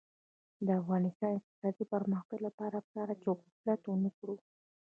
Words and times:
د 0.65 0.67
افغانستان 0.81 1.31
د 1.33 1.37
اقتصادي 1.45 1.85
پرمختګ 1.93 2.39
لپاره 2.47 2.75
پکار 2.85 3.07
ده 3.09 3.15
چې 3.21 3.27
غفلت 3.37 3.81
ونکړو. 3.87 4.35